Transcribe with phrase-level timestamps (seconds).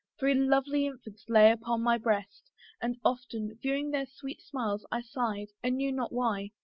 [0.17, 2.49] Three lovely infants lay upon my breast;
[2.81, 6.49] And often, viewing their sweet smiles, I sighed, And knew not why.